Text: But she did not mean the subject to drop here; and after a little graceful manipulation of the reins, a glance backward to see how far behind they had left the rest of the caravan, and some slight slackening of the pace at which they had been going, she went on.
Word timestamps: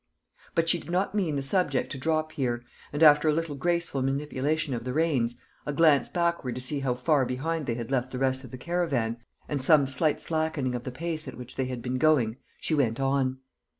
But 0.55 0.67
she 0.67 0.79
did 0.79 0.89
not 0.89 1.13
mean 1.13 1.35
the 1.35 1.43
subject 1.43 1.91
to 1.91 1.97
drop 1.99 2.31
here; 2.31 2.63
and 2.91 3.03
after 3.03 3.27
a 3.29 3.31
little 3.31 3.53
graceful 3.53 4.01
manipulation 4.01 4.73
of 4.73 4.83
the 4.83 4.93
reins, 4.93 5.35
a 5.63 5.71
glance 5.71 6.09
backward 6.09 6.55
to 6.55 6.61
see 6.61 6.79
how 6.79 6.95
far 6.95 7.23
behind 7.23 7.67
they 7.67 7.75
had 7.75 7.91
left 7.91 8.11
the 8.11 8.17
rest 8.17 8.43
of 8.43 8.49
the 8.49 8.57
caravan, 8.57 9.17
and 9.47 9.61
some 9.61 9.85
slight 9.85 10.19
slackening 10.19 10.73
of 10.73 10.85
the 10.85 10.91
pace 10.91 11.27
at 11.27 11.35
which 11.37 11.55
they 11.55 11.65
had 11.65 11.83
been 11.83 11.99
going, 11.99 12.37
she 12.59 12.73
went 12.73 12.99
on. 12.99 13.41